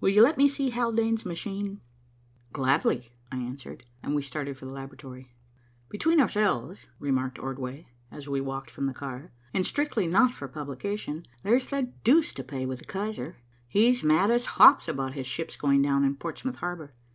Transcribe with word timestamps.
Will 0.00 0.08
you 0.08 0.22
let 0.22 0.38
me 0.38 0.48
see 0.48 0.70
Haldane's 0.70 1.26
machine?" 1.26 1.82
"Gladly," 2.50 3.12
I 3.30 3.36
answered, 3.36 3.84
and 4.02 4.14
we 4.14 4.22
started 4.22 4.56
for 4.56 4.64
the 4.64 4.72
laboratory. 4.72 5.34
"Between 5.90 6.18
ourselves," 6.18 6.86
remarked 6.98 7.38
Ordway, 7.38 7.86
as 8.10 8.26
we 8.26 8.40
walked 8.40 8.70
from 8.70 8.86
the 8.86 8.94
car, 8.94 9.32
"and 9.52 9.66
strictly 9.66 10.06
not 10.06 10.30
for 10.32 10.48
publication, 10.48 11.24
there's 11.42 11.66
the 11.66 11.92
deuce 12.04 12.32
to 12.32 12.42
pay 12.42 12.64
with 12.64 12.78
the 12.78 12.84
Kaiser. 12.86 13.36
He's 13.68 14.02
mad 14.02 14.30
as 14.30 14.46
hops 14.56 14.88
about 14.88 15.12
his 15.12 15.26
ship's 15.26 15.56
going 15.58 15.82
down 15.82 16.04
in 16.04 16.16
Portsmouth 16.16 16.56
Harbor. 16.56 16.94